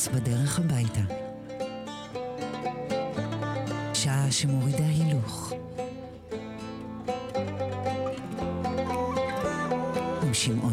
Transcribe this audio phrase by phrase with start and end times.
[0.00, 1.00] פרנס בדרך הביתה.
[3.94, 5.52] שעה שמורידה הילוך.
[10.22, 10.69] עם שמעון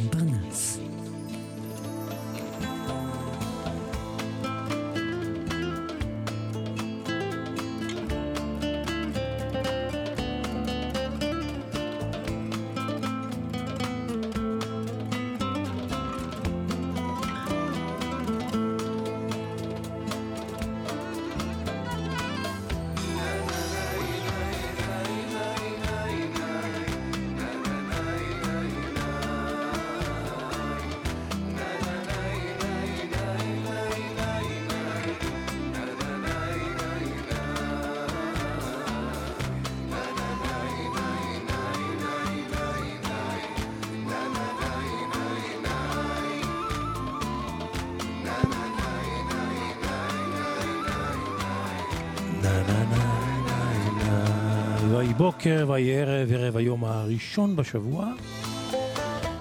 [55.17, 58.11] בוקר ויהי ערב, ערב היום הראשון בשבוע,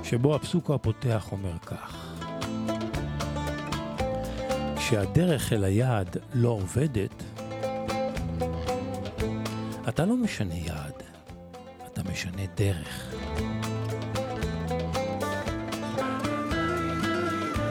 [0.03, 2.17] שבו הפסוק הפותח אומר כך:
[4.77, 7.23] כשהדרך אל היעד לא עובדת,
[9.89, 11.03] אתה לא משנה יעד,
[11.93, 13.15] אתה משנה דרך.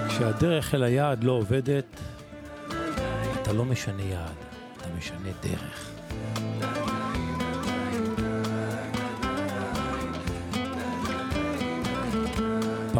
[0.10, 1.86] כשהדרך אל היעד לא עובדת,
[3.42, 4.36] אתה לא משנה יעד,
[4.78, 5.92] אתה משנה דרך.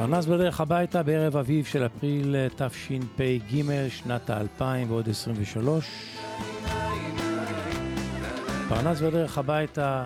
[0.10, 5.86] פרנס בדרך הביתה בערב אביב של אפריל תשפ"ג, שנת האלפיים ועוד 23.
[8.70, 10.04] פרנס בדרך הביתה,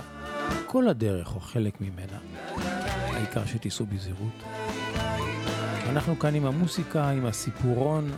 [0.65, 2.17] כל הדרך או חלק ממנה.
[3.13, 4.43] העיקר שתיסעו בזהירות.
[5.89, 8.11] אנחנו כאן עם המוסיקה, עם הסיפורון.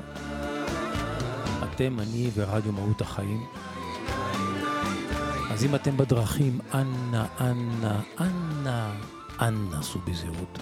[1.64, 3.46] אתם, אני ורדיו מהות החיים.
[5.52, 8.90] אז אם אתם בדרכים, אנא, אנא, אנא,
[9.42, 10.60] אנא סעו בזהירות.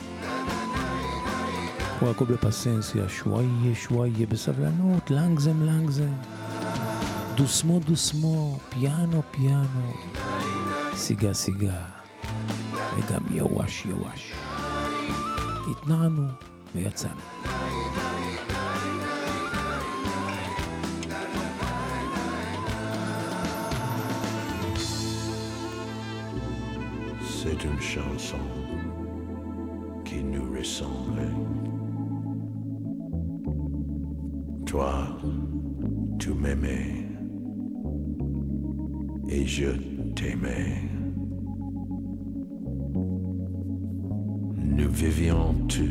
[2.00, 6.14] הוא הכל בפסנסיה, שוואיה, שוואיה, בסבלנות, לנגזם, לנגזם.
[7.36, 9.94] דוסמו, דוסמו, פיאנו, פיאנו.
[10.96, 11.82] סיגה, סיגה.
[12.98, 14.34] וגם יואש, יואש.
[15.72, 16.28] התנענו
[16.76, 17.22] ויצאנו.
[27.42, 28.48] C'est une chanson
[30.06, 31.59] qui nous ressemble.
[34.70, 35.18] Toi,
[36.20, 37.08] tu m'aimais
[39.28, 39.72] et je
[40.14, 40.84] t'aimais.
[44.56, 45.90] Nous vivions tous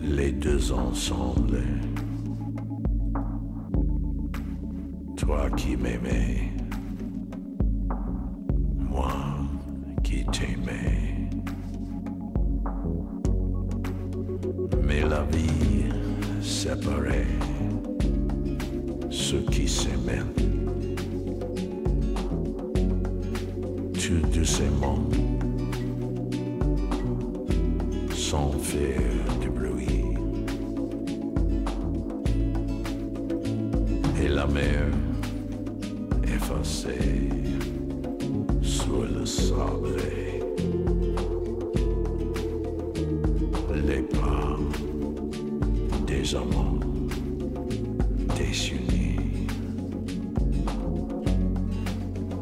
[0.00, 1.64] les deux ensemble.
[5.16, 6.52] Toi qui m'aimais,
[8.88, 9.10] moi
[10.04, 11.28] qui t'aimais.
[14.86, 15.77] Mais la vie
[16.48, 17.26] séparait
[19.10, 20.24] ceux qui s'aimaient.
[23.92, 24.98] Tout doucement,
[28.14, 30.04] sans faire de bruit.
[34.22, 34.86] Et la mer
[36.34, 37.28] effacée
[38.62, 40.27] sur le sable.
[46.34, 46.78] Amants
[48.36, 49.46] désunis.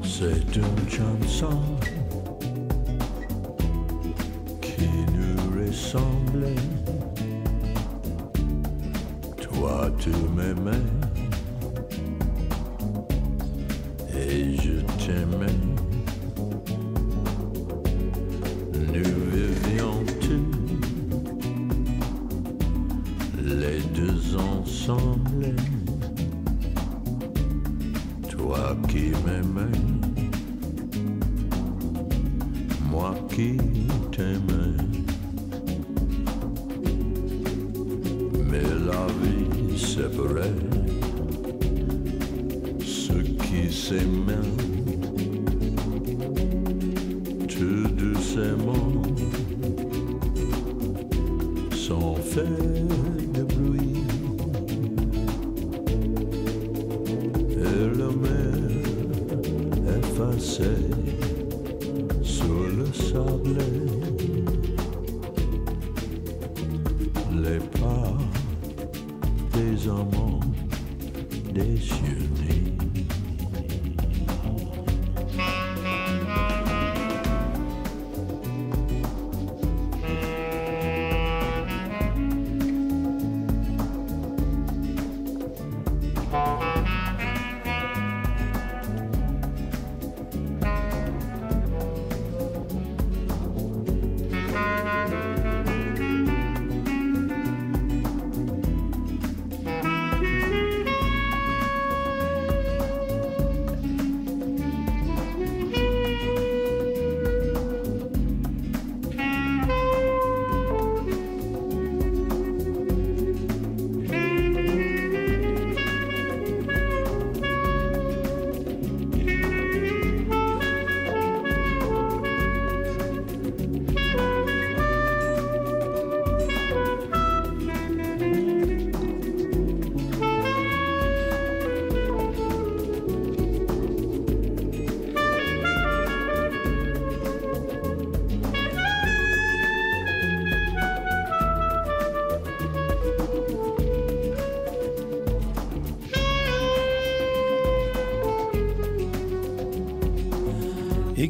[0.02, 1.60] C'est une chanson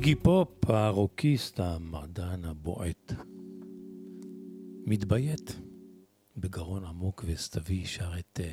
[0.06, 3.12] איגי פופ, הרוקיסט, המרדן הבועט,
[4.87, 5.61] מתביית
[6.37, 8.53] בגרון עמוק וסתווי שר את אה,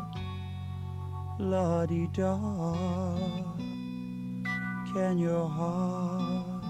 [1.41, 2.37] la di da.
[4.93, 6.63] Can your heart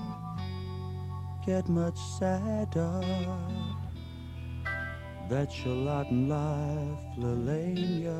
[1.46, 3.02] get much sadder?
[5.30, 8.20] That's your Latin life, Lelania.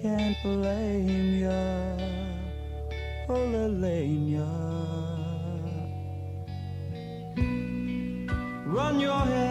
[0.00, 1.96] Can't blame ya,
[3.28, 4.48] oh Lelania.
[8.66, 9.49] Run your hand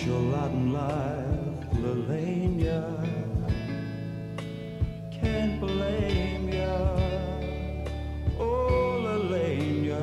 [0.00, 2.82] That's your Latin life, Lelania.
[5.12, 6.96] Can't blame ya,
[8.38, 10.00] oh Lelania.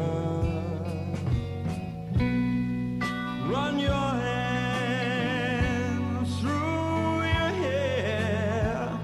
[3.49, 8.99] Run your hand through your hair.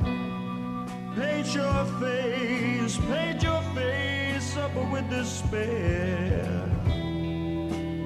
[1.15, 6.69] Paint your face, paint your face up with despair.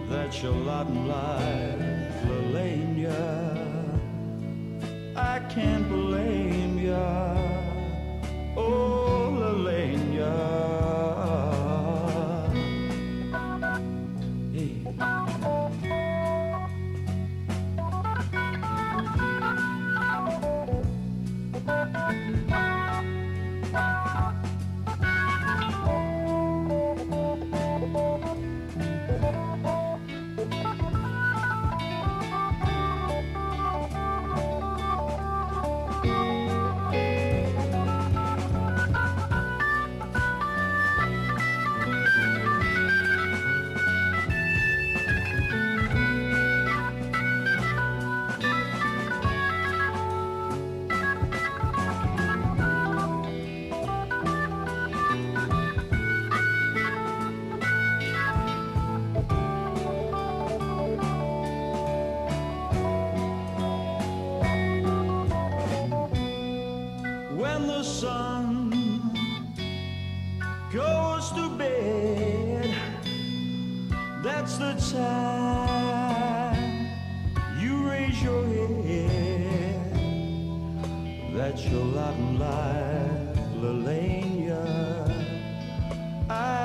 [0.07, 1.86] That's your Latin life,
[5.57, 7.46] can't blame ya,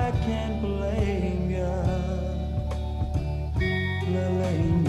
[0.02, 1.72] I can't blame you.
[4.12, 4.81] Lelania.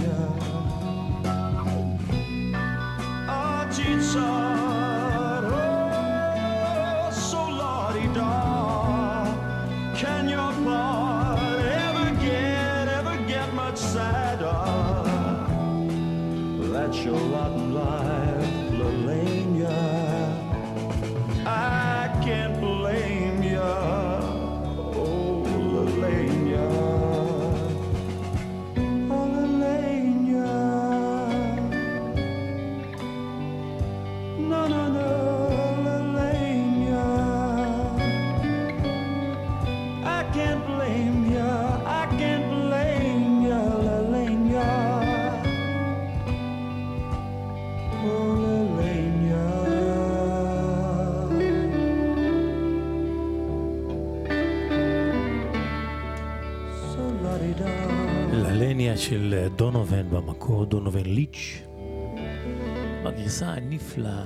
[63.23, 64.25] בגרסה הנפלאה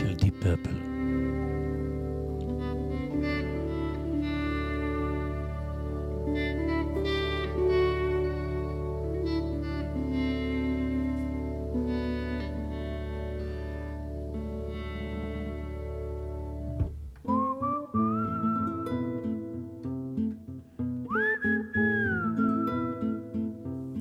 [0.00, 0.76] של פרפל.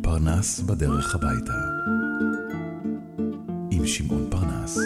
[0.03, 1.70] פרנס בדרך הביתה.
[3.91, 4.77] שמעון פרנס.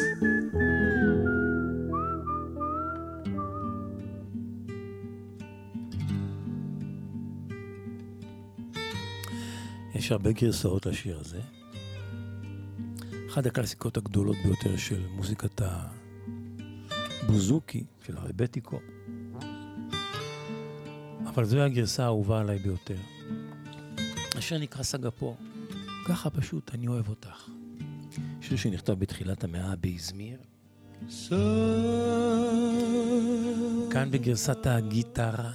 [9.96, 11.42] יש הרבה גרסאות לשיר הזה.
[13.30, 15.62] אחת הקלאסיקות הגדולות ביותר של מוזיקת
[17.24, 18.80] הבוזוקי, של הרבטיקו.
[21.26, 22.98] אבל זוהי הגרסה האהובה עליי ביותר.
[24.36, 25.36] השיר נקרא סגפו.
[26.06, 27.55] ככה פשוט, אני אוהב אותך.
[28.48, 30.38] שיר שנכתב בתחילת המאה באזמיר.
[33.92, 35.52] כאן בגרסת הגיטרה,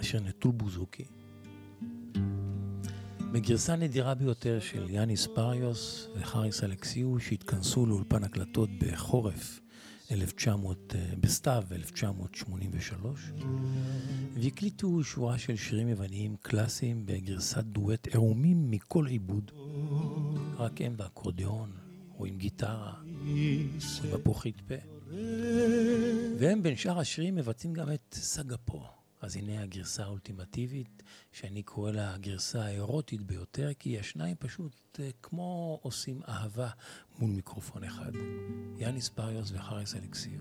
[0.00, 1.04] אשר נטול בוזוקי.
[3.32, 9.60] בגרסה נדירה ביותר של יאניס פריוס וחריס אלכסיו שהתכנסו לאולפן הקלטות בחורף
[10.10, 13.20] 1900, אה, בסתיו 1983
[14.34, 19.50] והקליטו שורה של שירים יווניים קלאסיים בגרסת דואט עירומים מכל עיבוד
[20.58, 21.72] רק הם באקורדיאון
[22.18, 22.94] או עם גיטרה
[24.04, 24.74] או בפוחית פה
[26.38, 28.82] והם בין שאר השירים מבצעים גם את סגפו
[29.20, 35.78] אז הנה הגרסה האולטימטיבית, שאני קורא לה הגרסה האירוטית ביותר, כי השניים פשוט אה, כמו
[35.82, 36.68] עושים אהבה
[37.18, 38.12] מול מיקרופון אחד.
[38.78, 40.40] יאניס פריוס וחריס אלכסיו.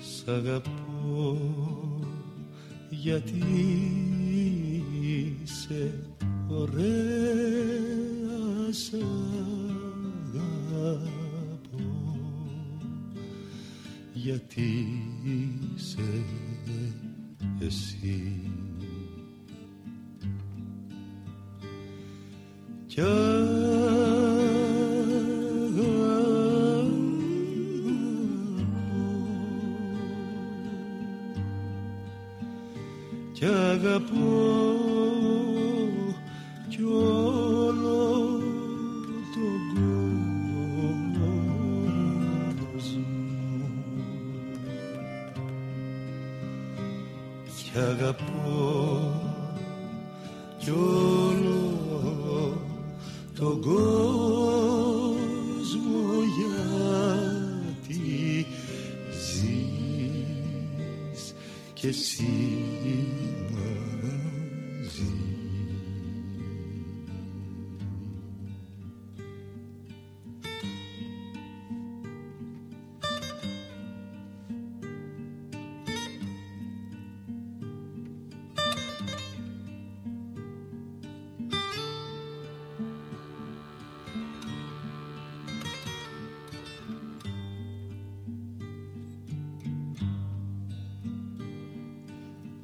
[0.00, 1.38] Σ' αγαπώ
[2.90, 3.42] γιατί
[5.42, 6.04] είσαι
[6.48, 7.02] ωραία.
[8.70, 9.12] Σ' αγαπώ
[14.12, 15.01] γιατί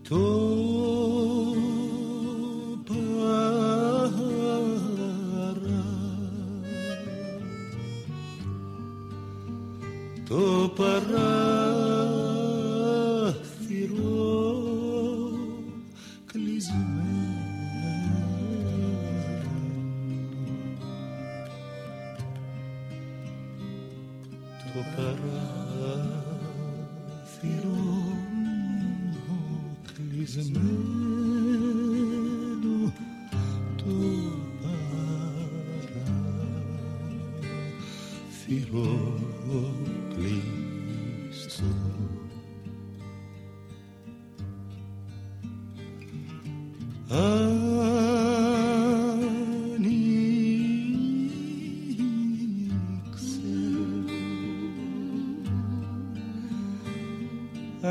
[0.08, 0.67] Tú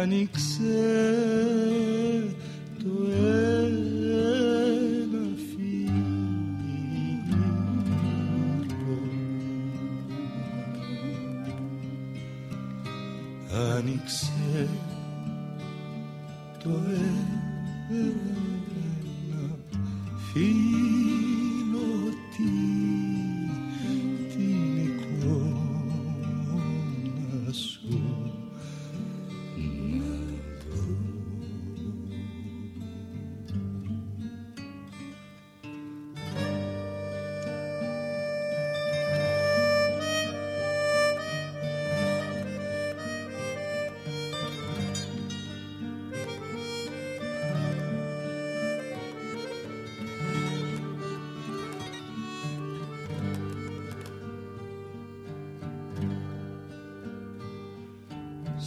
[0.07, 0.46] panic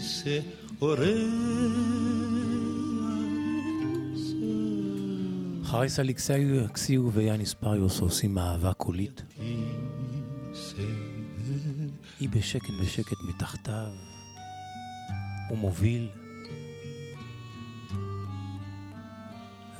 [0.00, 0.40] είσαι
[0.80, 2.26] ωραία
[5.64, 9.22] חריס אליקסיו אקסיו ויאניס פריוס עושים אהבה קולית.
[10.52, 10.82] είσαι
[12.20, 13.92] היא בשקט בשקט מתחתיו.
[15.48, 16.08] הוא מוביל.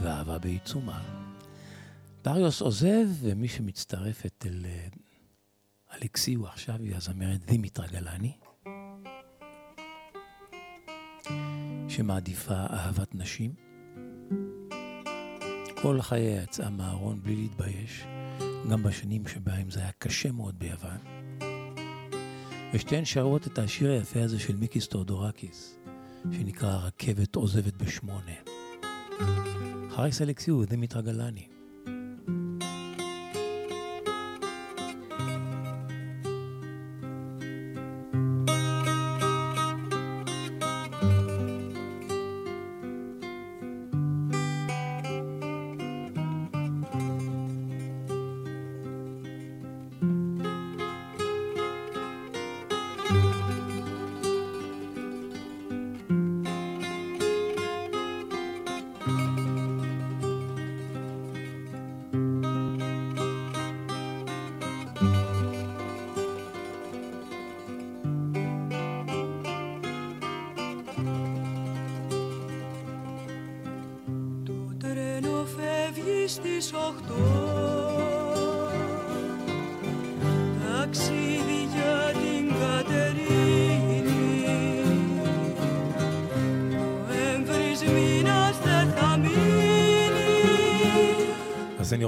[0.00, 1.02] ואהבה בעיצומה.
[2.22, 4.86] פריוס עוזב, ומי שמצטרפת אל אה,
[5.94, 8.32] אלכסיו עכשיו היא הזמרת דימיטרה גלני,
[11.91, 13.53] שמעדיפה אהבת נשים.
[15.81, 18.03] כל חייה יצאה מהארון בלי להתבייש,
[18.71, 20.97] גם בשנים שבהם זה היה קשה מאוד ביוון.
[22.73, 25.79] ושתיהן שרות את השיר היפה הזה של מיקיס תאודורקיס,
[26.31, 28.35] שנקרא הרכבת עוזבת בשמונה.
[29.89, 31.50] חריס אלכסיו ודימיטרה גלני.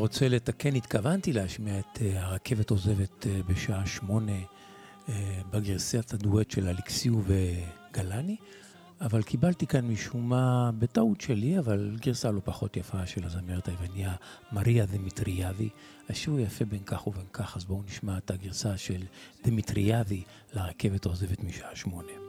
[0.03, 4.31] רוצה לתקן, התכוונתי להשמיע את אה, הרכבת עוזבת אה, בשעה שמונה
[5.09, 8.35] אה, בגרסת הדואט של אלכסיו וגלני,
[9.01, 14.15] אבל קיבלתי כאן משום מה, בטעות שלי, אבל גרסה לא פחות יפה של הזמרת היווניה
[14.51, 15.69] מריה דמיטריאבי.
[16.09, 19.03] השיר הוא יפה בין כך ובין כך, אז בואו נשמע את הגרסה של
[19.45, 22.22] דמיטריאבי לרכבת עוזבת משעה שמונה.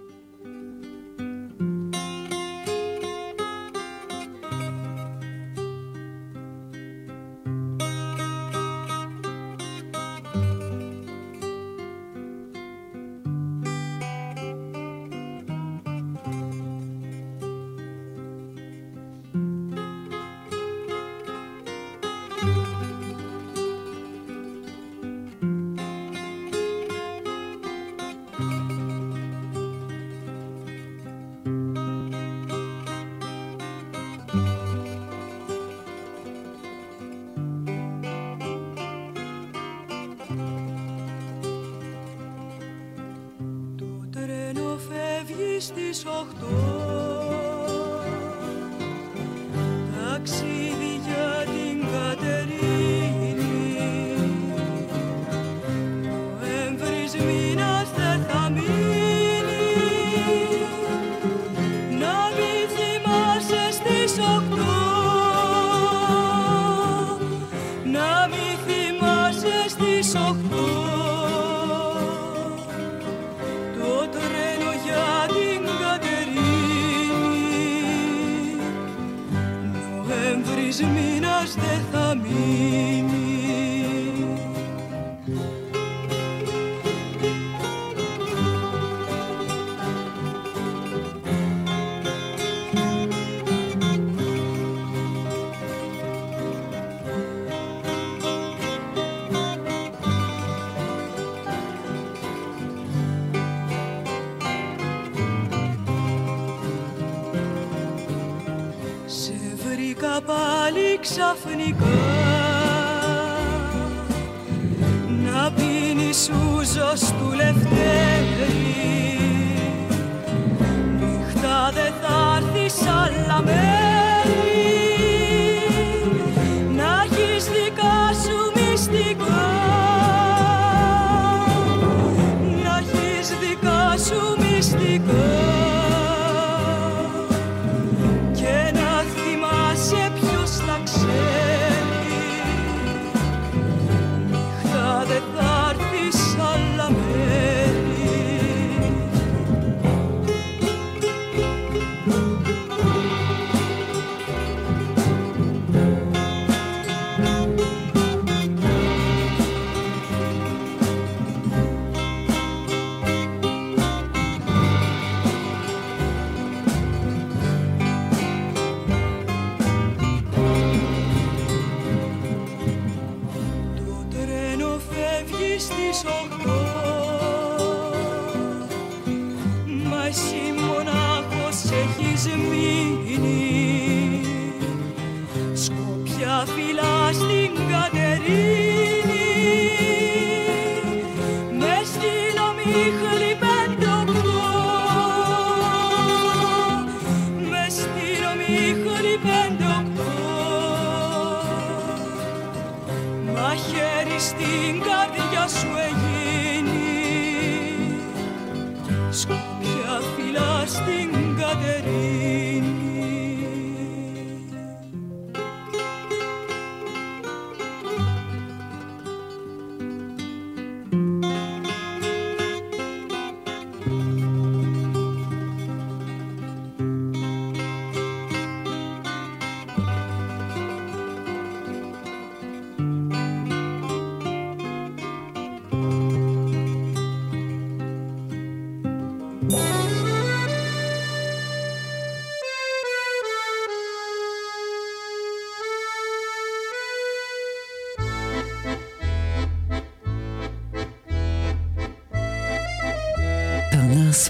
[111.64, 112.03] Nico.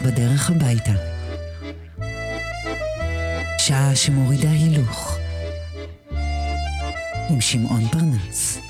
[0.05, 0.93] בדרך הביתה.
[3.59, 5.19] שעה שמורידה הילוך.
[7.31, 8.63] עם שמעון פרנס.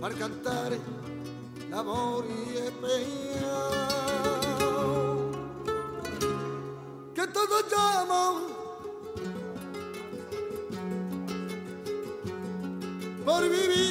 [0.00, 0.80] far cantare
[1.68, 3.70] l'amore e peñao
[7.12, 8.22] che tutto chiamo
[13.26, 13.89] por vivir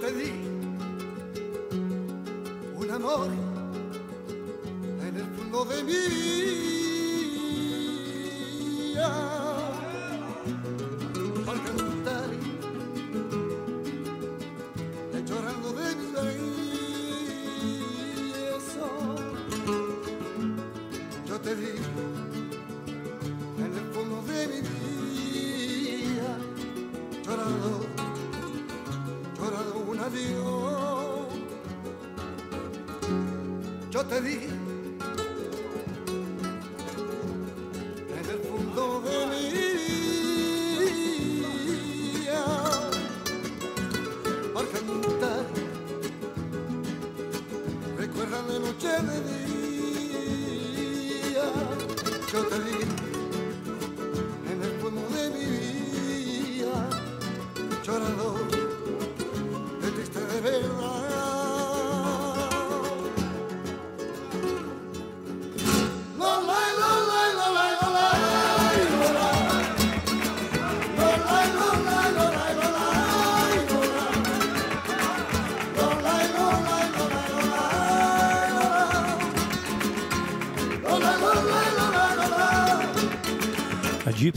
[0.00, 0.49] te di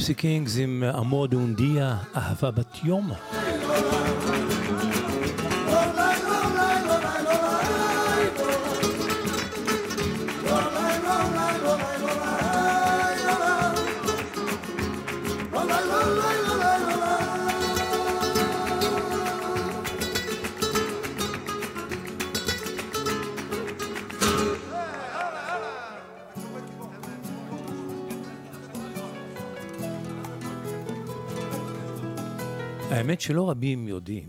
[0.03, 3.11] הג'יפסי קינגס עם אמור דאונדיה, אהבה בת יום.
[33.13, 34.27] האמת שלא רבים יודעים,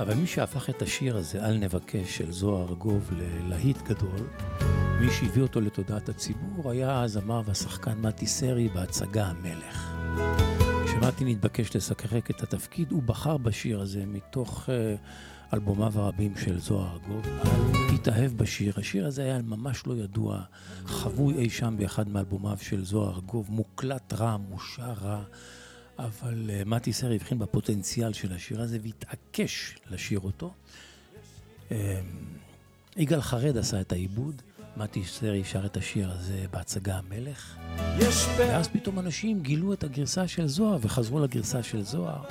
[0.00, 4.26] אבל מי שהפך את השיר הזה, אל נבקש, של זוהר ארגוב ללהיט גדול,
[5.00, 9.94] מי שהביא אותו לתודעת הציבור היה הזמר והשחקן מתי סרי בהצגה המלך.
[10.84, 16.92] כשמתי נתבקש לשחק את התפקיד, הוא בחר בשיר הזה מתוך uh, אלבומיו הרבים של זוהר
[16.92, 17.26] ארגוב.
[17.94, 18.74] התאהב בשיר.
[18.76, 20.42] השיר הזה היה ממש לא ידוע,
[20.86, 25.22] חבוי אי שם באחד מאלבומיו של זוהר ארגוב, מוקלט רע, מושר רע.
[25.98, 30.52] אבל uh, מתי סר הבחין בפוטנציאל של השיר הזה והתעקש לשיר אותו.
[31.68, 31.72] Um,
[32.96, 34.42] יגאל חרד עשה את העיבוד,
[34.76, 37.56] מתי סר שר את השיר הזה בהצגה המלך.
[37.98, 42.24] יש ואז פתאום אנשים גילו את הגרסה של זוהר וחזרו לגרסה של זוהר.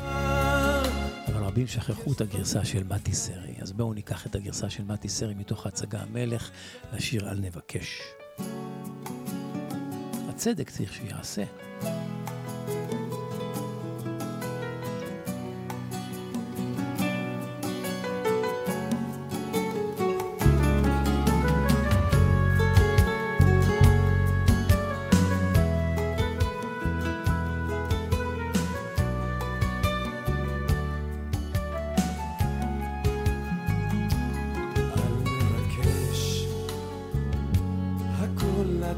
[1.27, 3.55] אבל רבים שכחו את הגרסה של מתי סרי.
[3.61, 6.51] אז בואו ניקח את הגרסה של מתי סרי מתוך ההצגה המלך
[6.93, 8.01] לשיר אל נבקש.
[10.29, 11.43] הצדק צריך שיעשה.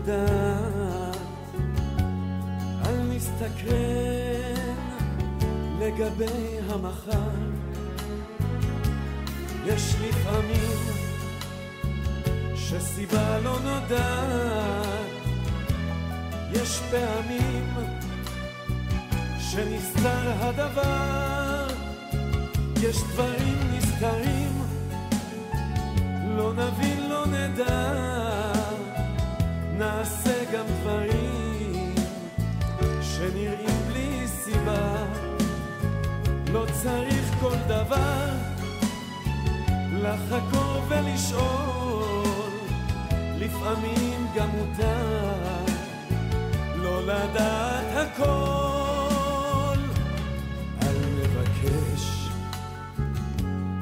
[0.07, 1.17] נודעת,
[2.85, 4.75] אל נסתכרן
[5.79, 7.29] לגבי המחר.
[9.65, 10.77] יש לפעמים
[12.55, 15.09] שסיבה לא נודעת,
[16.51, 17.73] יש פעמים
[19.39, 21.67] שנסתר הדבר,
[22.81, 24.61] יש דברים נסתרים,
[26.37, 28.14] לא נבין, לא נדע,
[29.77, 31.95] נעשה גם דברים
[33.01, 35.05] שנראים בלי סיבה,
[36.53, 38.29] לא צריך כל דבר
[39.91, 42.51] לחקור ולשאול,
[43.37, 45.65] לפעמים גם מותר
[46.75, 49.77] לא לדעת הכל.
[50.81, 52.29] אל נבקש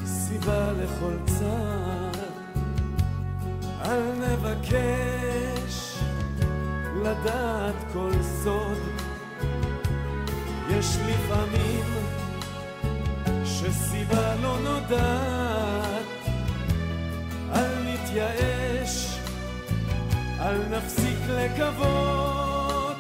[0.06, 2.12] סיבה לכל צער,
[3.86, 5.52] אל נבקש
[7.03, 8.77] לדעת כל סוד.
[10.69, 11.85] יש לפעמים
[13.45, 16.05] שסיבה לא נודעת,
[17.51, 19.19] אל נתייאש,
[20.39, 22.97] אל נפסיק לקוות.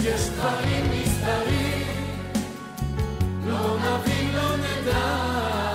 [0.00, 1.86] יש דברים נסתרים,
[3.46, 5.65] לא נבין, לא נדע,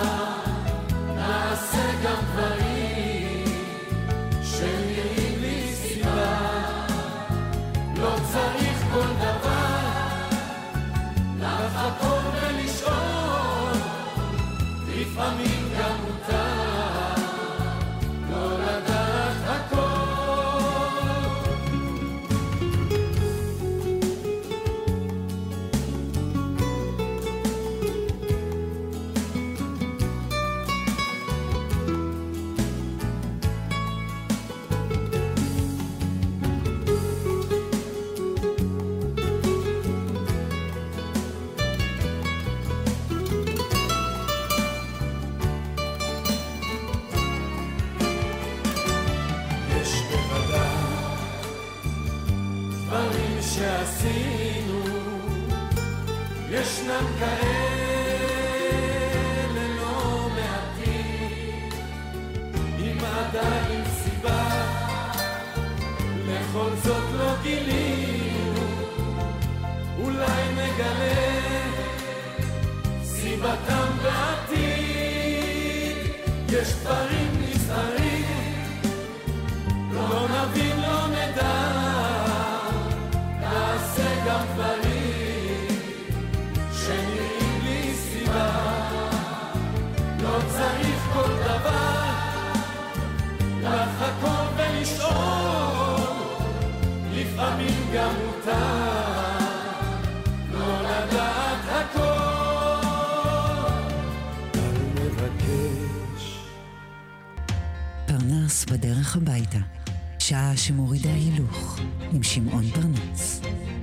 [110.66, 111.78] שמורידה הילוך
[112.12, 113.40] עם שמעון פרנס.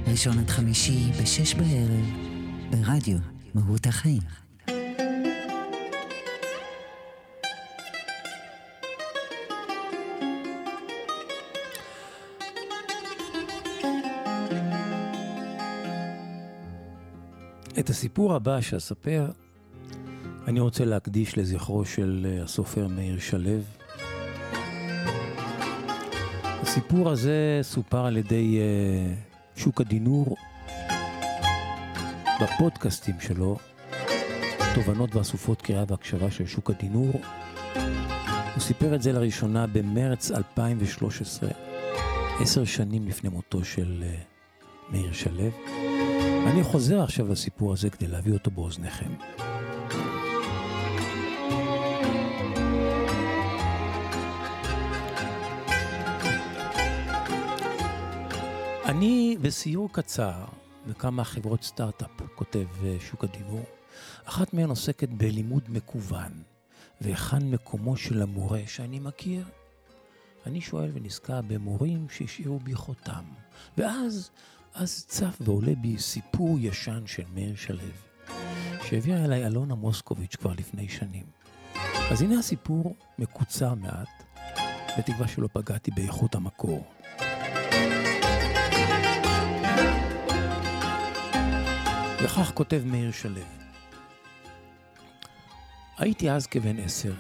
[0.08, 2.06] ראשון עד חמישי בשש בערב
[2.70, 3.18] ברדיו
[3.54, 4.22] מהות החיים.
[17.80, 19.32] את הסיפור הבא שאספר,
[20.48, 23.79] אני רוצה להקדיש לזכרו של אה, הסופר מאיר שלו.
[26.70, 29.14] הסיפור הזה סופר על ידי אה,
[29.56, 30.36] שוק הדינור
[32.42, 33.58] בפודקאסטים שלו,
[34.76, 37.12] תובנות ואסופות קריאה והקשבה של שוק הדינור.
[38.54, 41.50] הוא סיפר את זה לראשונה במרץ 2013,
[42.40, 44.16] עשר שנים לפני מותו של אה,
[44.90, 45.50] מאיר שלו.
[46.48, 49.10] אני חוזר עכשיו לסיפור הזה כדי להביא אותו באוזניכם.
[59.00, 60.46] אני בסיור קצר
[60.88, 63.64] בכמה חברות סטארט-אפ, כותב אה, שוק הדינור,
[64.26, 66.32] אחת מהן עוסקת בלימוד מקוון,
[67.02, 69.46] והיכן מקומו של המורה שאני מכיר?
[70.46, 73.24] אני שואל ונזכר במורים שהשאירו בי חותם,
[73.78, 74.30] ואז,
[74.74, 77.80] אז צף ועולה בי סיפור ישן של מאיר שלו,
[78.84, 81.26] שהביאה אליי אלונה מוסקוביץ' כבר לפני שנים.
[82.12, 84.24] אז הנה הסיפור מקוצר מעט,
[84.98, 86.99] בתקווה שלא פגעתי באיכות המקור.
[92.24, 93.42] וכך כותב מאיר שלו.
[95.98, 97.14] הייתי אז כבן עשר,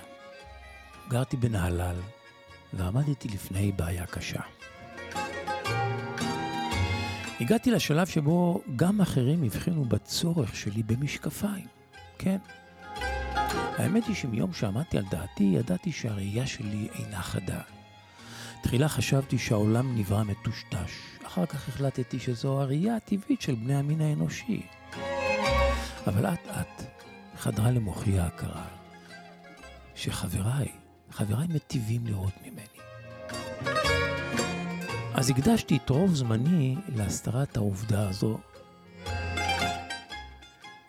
[1.10, 1.96] גרתי בנהלל
[2.74, 4.40] ועמדתי לפני בעיה קשה.
[7.40, 11.68] הגעתי לשלב שבו גם אחרים הבחינו בצורך שלי במשקפיים.
[12.18, 12.38] כן.
[13.78, 17.62] האמת היא שמיום שעמדתי על דעתי, ידעתי שהראייה שלי אינה חדה.
[18.62, 20.92] תחילה חשבתי שהעולם נברא מטושטש,
[21.28, 24.62] אחר כך החלטתי שזו הראייה הטבעית של בני המין האנושי.
[26.10, 26.84] אבל אט אט
[27.38, 28.66] חדרה למוחי ההכרה
[29.96, 30.68] שחבריי,
[31.12, 32.80] חבריי מטיבים לראות ממני.
[35.14, 38.38] אז הקדשתי את רוב זמני להסתרת העובדה הזו,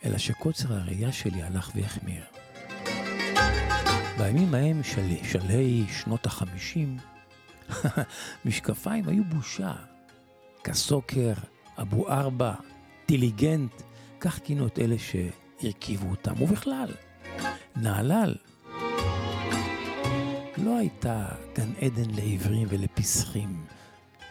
[0.05, 2.25] אלא שקוצר הראייה שלי הלך והחמיר.
[4.19, 6.97] בימים ההם של שלהי שנות החמישים,
[8.45, 9.73] משקפיים היו בושה.
[10.65, 11.33] כסוקר,
[11.79, 12.55] אבו ארבע,
[13.07, 13.83] טיליגנט,
[14.21, 16.43] כך כינו את אלה שהרכיבו אותם.
[16.43, 16.89] ובכלל,
[17.77, 18.35] נהלל
[20.57, 23.65] לא הייתה גן עדן לעיוורים ולפסחים.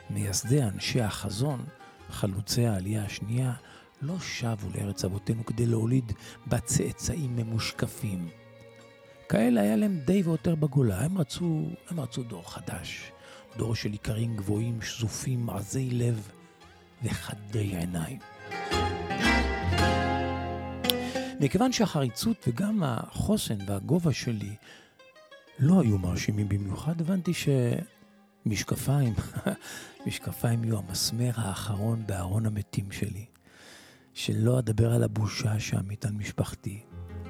[0.09, 1.65] מייסדי אנשי החזון,
[2.09, 3.53] חלוצי העלייה השנייה,
[4.01, 6.13] לא שבו לארץ אבותינו כדי להוליד
[6.45, 8.29] בה צאצאים ממושקפים.
[9.29, 13.11] כאלה היה להם די ויותר בגולה, הם רצו, הם רצו דור חדש,
[13.57, 16.31] דור של איכרים גבוהים, שזופים, עזי לב
[17.03, 18.19] וחדי עיניים.
[21.39, 24.55] מכיוון שהחריצות וגם החוסן והגובה שלי
[25.59, 27.31] לא היו מרשימים במיוחד, הבנתי
[28.45, 29.13] שמשקפיים,
[30.07, 33.25] משקפיים יהיו המסמר האחרון בארון המתים שלי.
[34.13, 36.83] שלא אדבר על הבושה שעמית על משפחתי.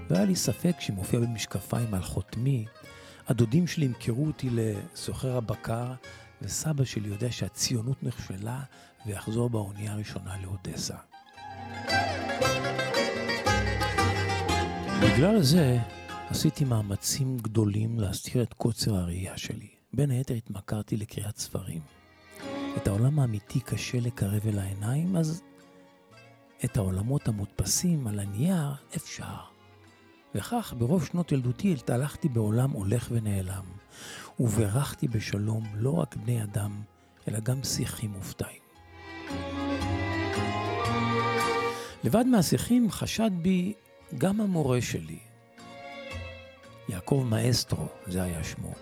[0.10, 2.66] והיה לי ספק שמופיע במשקפיים על חותמי,
[3.28, 5.94] הדודים שלי ימכרו אותי לסוחר הבקר,
[6.42, 8.60] וסבא שלי יודע שהציונות נכשלה
[9.06, 10.96] ויחזור באונייה הראשונה לאודסה.
[15.14, 15.80] בגלל זה
[16.30, 19.68] עשיתי מאמצים גדולים להסתיר את קוצר הראייה שלי.
[19.94, 21.82] בין היתר התמכרתי לקריאת ספרים.
[22.78, 25.44] את העולם האמיתי קשה לקרב אל העיניים, אז
[26.66, 29.38] את העולמות המודפסים על הנייר אפשר.
[30.36, 33.66] וכך ברוב שנות ילדותי התהלכתי בעולם הולך ונעלם,
[34.40, 36.82] וברכתי בשלום לא רק בני אדם,
[37.28, 38.62] אלא גם שיחים מופתעים.
[42.04, 43.74] לבד מהשיחים חשד בי
[44.18, 45.20] גם המורה שלי,
[46.90, 48.74] יעקב מאסטרו, זה היה שמו.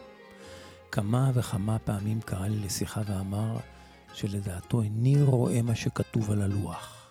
[0.92, 3.58] כמה וכמה פעמים קרא לי לשיחה ואמר
[4.14, 7.10] שלדעתו איני רואה מה שכתוב על הלוח.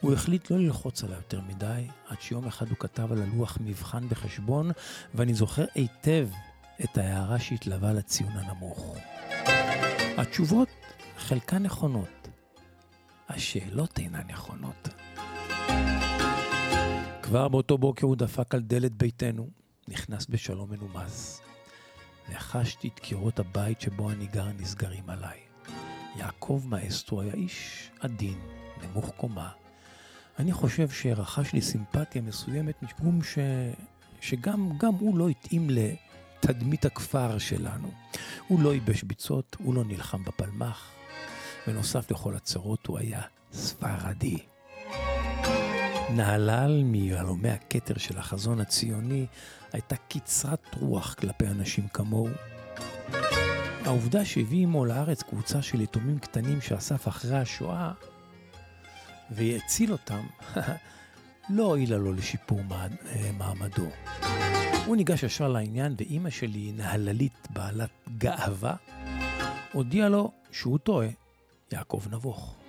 [0.00, 4.08] הוא החליט לא ללחוץ עליי יותר מדי, עד שיום אחד הוא כתב על הלוח מבחן
[4.08, 4.70] בחשבון,
[5.14, 6.28] ואני זוכר היטב
[6.84, 8.96] את ההערה שהתלווה לציון הנמוך.
[10.16, 10.68] התשובות,
[11.18, 12.28] חלקן נכונות.
[13.28, 14.88] השאלות אינן נכונות.
[17.30, 19.48] כבר באותו בוקר הוא דפק על דלת ביתנו,
[19.88, 21.40] נכנס בשלום מנומס,
[22.30, 25.38] וחשתי את קירות הבית שבו אני גר נסגרים עליי.
[26.16, 28.38] יעקב מאסטרו היה איש עדין,
[28.82, 29.50] נמוך קומה.
[30.38, 33.38] אני חושב שרכש לי סימפתיה מסוימת משום ש...
[34.20, 37.90] שגם גם הוא לא התאים לתדמית הכפר שלנו.
[38.48, 40.90] הוא לא ייבש ביצות, הוא לא נלחם בפלמ"ח,
[41.68, 43.22] ונוסף לכל הצרות הוא היה
[43.52, 44.38] ספרדי.
[46.14, 49.26] נהלל מיהלומי הכתר של החזון הציוני
[49.72, 52.28] הייתה קצרת רוח כלפי אנשים כמוהו.
[53.84, 57.92] העובדה שהביא עמו לארץ קבוצה של יתומים קטנים שאסף אחרי השואה
[59.30, 60.20] והציל אותם,
[61.56, 63.86] לא הועילה לו לשיפור אה, מעמדו.
[64.86, 68.74] הוא ניגש ישר לעניין, ואימא שלי, נהללית בעלת גאווה,
[69.72, 71.08] הודיעה לו שהוא טועה,
[71.72, 72.59] יעקב נבוך.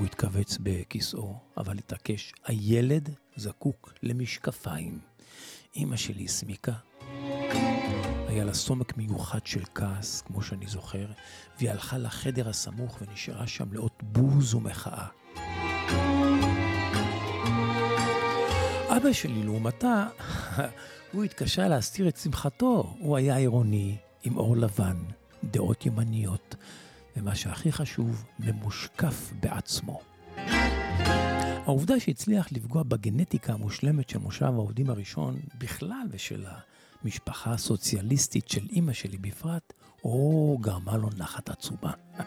[0.00, 4.98] הוא התכווץ בכיסאו, אבל התעקש, הילד זקוק למשקפיים.
[5.76, 6.72] אמא שלי סמיקה.
[8.28, 11.06] היה לה סומק מיוחד של כעס, כמו שאני זוכר,
[11.58, 15.06] והיא הלכה לחדר הסמוך ונשארה שם לאות בוז ומחאה.
[18.88, 20.06] אבא שלי, לעומתה,
[21.12, 22.96] הוא התקשה להסתיר את שמחתו.
[22.98, 24.96] הוא היה עירוני, עם עור לבן,
[25.44, 26.54] דעות ימניות,
[27.16, 30.00] ומה שהכי חשוב, ממושקף בעצמו.
[31.64, 36.44] העובדה שהצליח לפגוע בגנטיקה המושלמת של מושב העובדים הראשון בכלל ושל
[37.02, 39.72] המשפחה הסוציאליסטית של אימא שלי בפרט,
[40.04, 41.92] או גרמה לו נחת עצומה.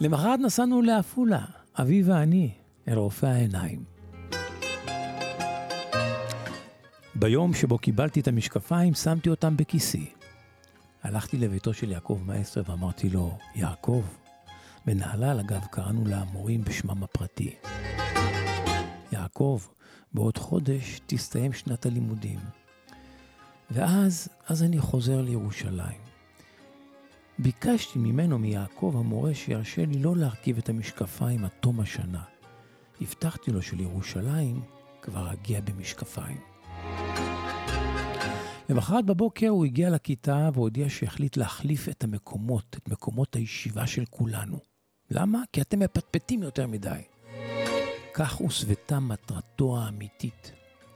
[0.00, 1.44] למחרת נסענו לעפולה,
[1.74, 2.50] אבי ואני,
[2.88, 3.84] אל רופא העיניים.
[7.14, 10.21] ביום שבו קיבלתי את המשקפיים, שמתי אותם בכיסי.
[11.02, 14.02] הלכתי לביתו של יעקב מאסטר ואמרתי לו, יעקב,
[14.86, 17.54] בנהלל, אגב, קראנו למורים בשמם הפרטי.
[19.12, 19.60] יעקב,
[20.14, 22.38] בעוד חודש תסתיים שנת הלימודים.
[23.70, 26.00] ואז, אז אני חוזר לירושלים.
[27.38, 32.22] ביקשתי ממנו, מיעקב המורה, שירשה לי לא להרכיב את המשקפיים עד תום השנה.
[33.00, 34.62] הבטחתי לו שלירושלים
[35.02, 36.40] כבר אגיע במשקפיים.
[38.68, 44.58] למחרת בבוקר הוא הגיע לכיתה והודיע שהחליט להחליף את המקומות, את מקומות הישיבה של כולנו.
[45.10, 45.42] למה?
[45.52, 47.02] כי אתם מפטפטים יותר מדי.
[48.14, 50.52] כך הוסוותה מטרתו האמיתית,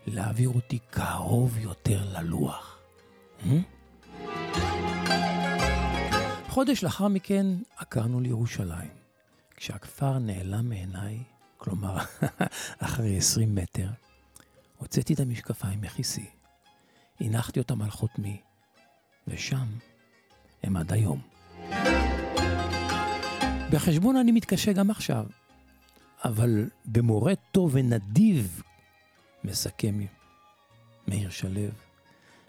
[0.07, 2.79] להעביר אותי קרוב יותר ללוח.
[3.43, 3.47] Hmm?
[6.49, 7.47] חודש לאחר מכן
[7.77, 8.91] עקרנו לירושלים.
[9.57, 11.23] כשהכפר נעלם מעיניי,
[11.59, 11.97] כלומר,
[12.79, 13.89] אחרי 20 מטר,
[14.77, 16.27] הוצאתי את המשקפיים מכיסי,
[17.21, 18.41] הנחתי אותם על חותמי,
[19.29, 19.67] ושם
[20.63, 21.21] הם עד היום.
[23.71, 25.27] בחשבון אני מתקשה גם עכשיו,
[26.25, 28.63] אבל במורה טוב ונדיב,
[29.45, 29.99] מסכם
[31.09, 31.71] מאיר שלו,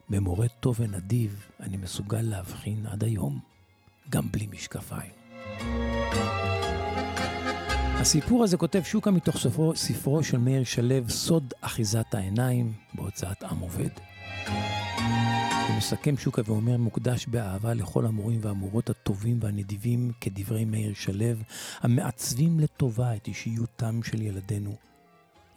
[0.09, 3.39] במורה טוב ונדיב אני מסוגל להבחין עד היום,
[4.09, 5.11] גם בלי משקפיים.
[7.99, 13.59] הסיפור הזה כותב שוקה מתוך ספרו, ספרו של מאיר שלו, סוד אחיזת העיניים, בהוצאת עם
[13.59, 13.89] עובד.
[15.67, 21.25] הוא מסכם שוקה ואומר, מוקדש באהבה לכל המורים והמורות הטובים והנדיבים, כדברי מאיר שלו,
[21.81, 24.75] המעצבים לטובה את אישיותם של ילדינו.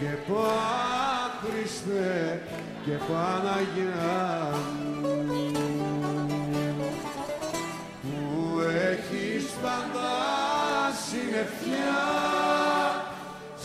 [0.00, 0.32] και
[1.42, 2.42] Χριστέ
[2.84, 5.52] και Παναγιά μου
[8.02, 10.10] που έχεις πάντα
[11.06, 12.04] συννεφιά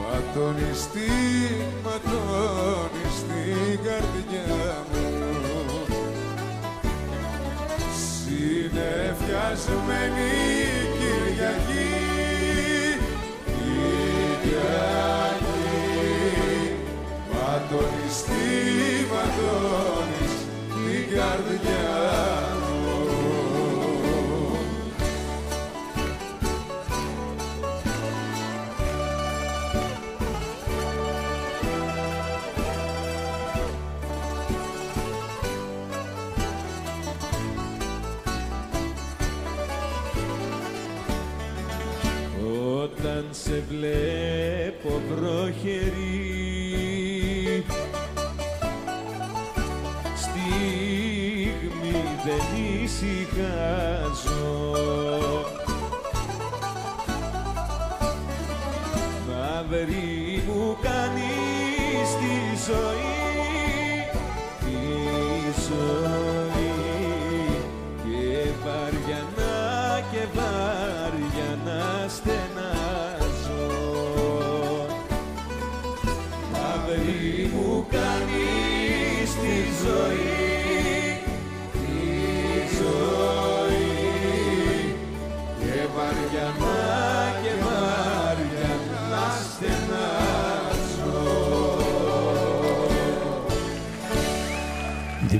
[0.00, 1.12] Ματώνιστη,
[1.84, 3.46] ματώνιστη
[3.84, 4.27] καρδιά
[9.48, 10.30] Θαυμασμένη
[10.98, 11.96] Κυριακή
[13.46, 14.58] Κυριακή
[17.30, 20.32] Βατώνεις, τι βατώνεις
[20.68, 22.47] την καρδιά
[43.48, 46.34] σε βλέπω βροχερή.
[50.16, 52.44] Στιγμή δεν
[52.82, 54.46] ησυχάζω.
[59.28, 62.34] Μαύρη μου κάνεις τη
[62.66, 62.97] ζωή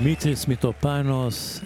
[0.03, 1.61] דימיטריס מיטרופנוס,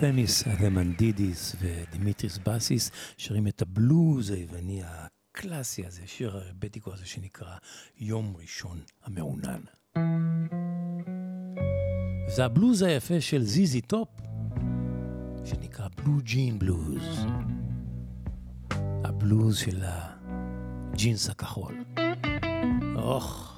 [0.00, 7.56] תמיס אדמנטידיס ודימיטריס בסיס שרים את הבלוז היווני הקלאסי הזה, שיר הרבטיקו הזה שנקרא
[7.96, 9.60] יום ראשון המעונן.
[12.28, 14.08] זה הבלוז היפה של ZZ Top,
[15.44, 17.26] שנקרא Blue Jean Blues.
[19.04, 21.84] הבלוז של הג'ינס הכחול.
[22.96, 23.57] אוח.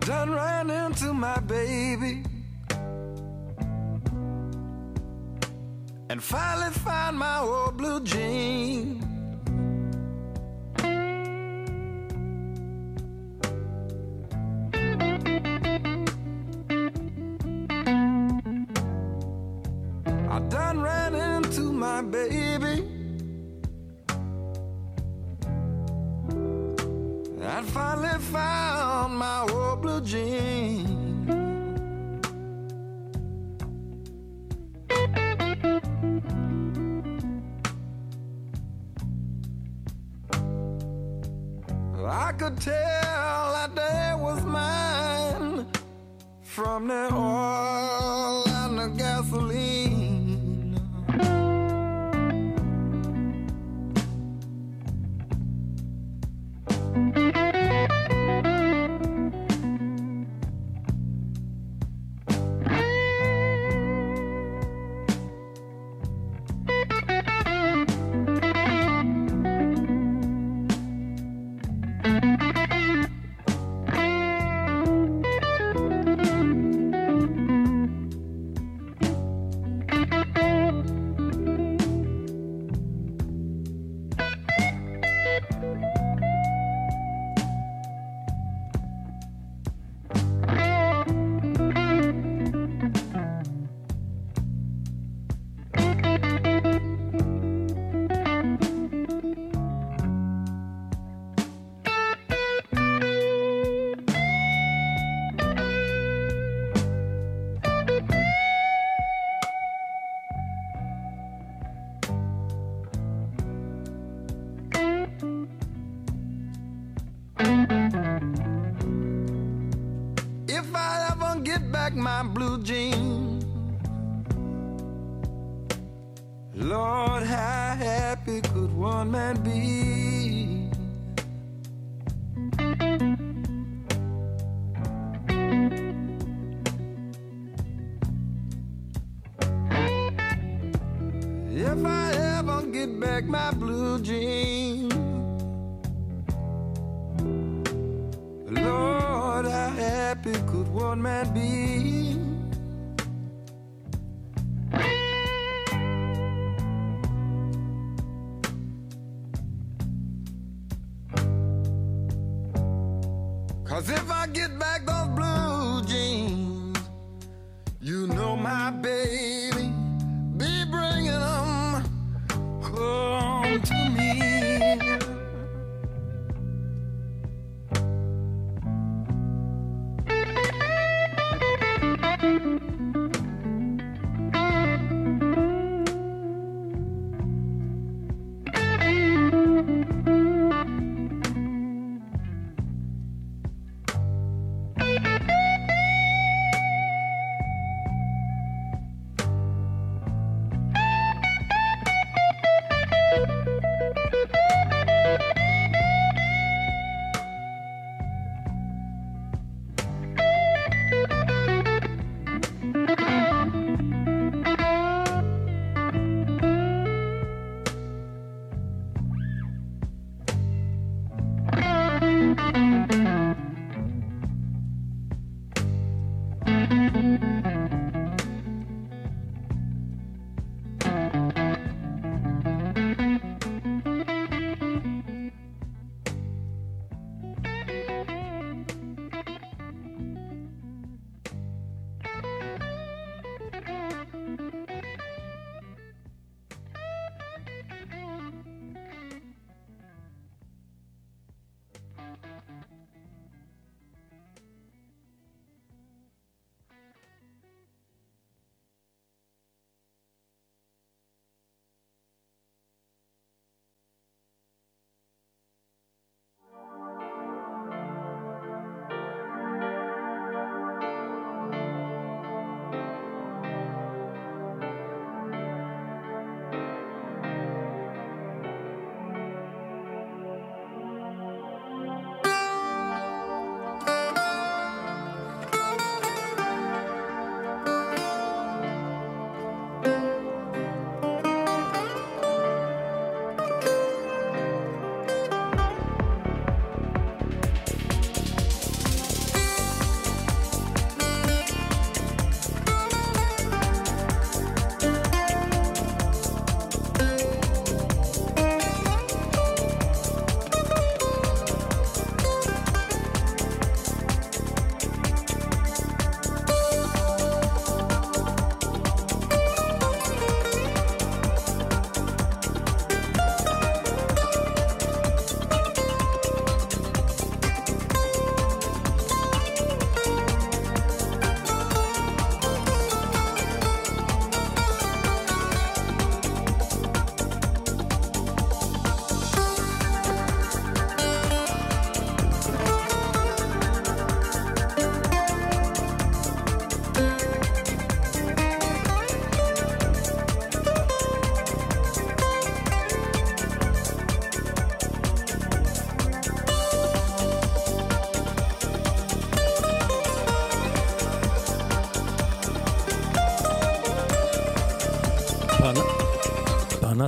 [0.00, 2.24] done ran into my baby
[6.08, 9.09] and finally found my old blue jean.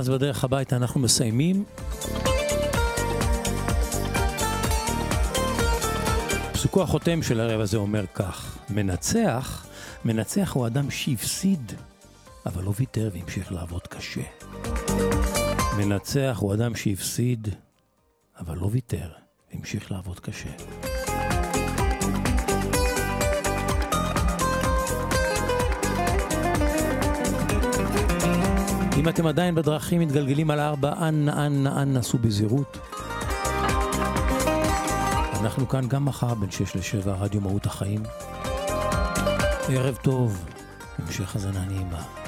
[0.03, 1.63] פרנס בדרך הביתה אנחנו מסיימים.
[6.53, 9.65] פסוקו החותם של הערב הזה אומר כך: מנצח,
[10.05, 11.71] מנצח הוא אדם שהפסיד,
[12.45, 14.21] אבל לא ויתר והמשיך לעבוד קשה.
[15.77, 17.47] מנצח הוא אדם שהפסיד,
[18.39, 19.09] אבל לא ויתר
[19.51, 20.49] והמשיך לעבוד קשה.
[28.97, 32.77] אם אתם עדיין בדרכים מתגלגלים על ארבע, אנא אנא אנא עשו בזהירות.
[35.41, 38.03] אנחנו כאן גם מחר בין 6 ל-7, רדיו מהות החיים.
[39.69, 40.45] ערב טוב,
[40.99, 42.22] המשך הזנה נעימה.